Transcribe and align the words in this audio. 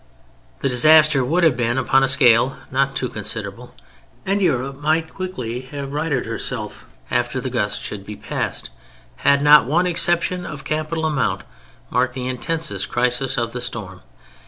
The 0.61 0.67
disaster 0.69 1.23
would 1.23 1.43
have 1.43 1.55
been 1.55 1.77
upon 1.77 2.01
a 2.01 2.07
scale 2.07 2.57
not 2.71 2.95
too 2.95 3.07
considerable, 3.07 3.75
and 4.25 4.41
Europe 4.41 4.77
might 4.81 5.13
quickly 5.13 5.61
have 5.69 5.91
righted 5.91 6.25
herself 6.25 6.87
after 7.11 7.39
the 7.39 7.51
gust 7.51 7.83
should 7.83 8.03
be 8.03 8.15
passed, 8.15 8.71
had 9.17 9.43
not 9.43 9.67
one 9.67 9.85
exception 9.85 10.43
of 10.43 10.63
capital 10.63 11.05
amount 11.05 11.43
marked 11.91 12.15
the 12.15 12.27
intensest 12.27 12.89
crisis 12.89 13.37
of 13.37 13.53
the 13.53 13.61
storm. 13.61 14.01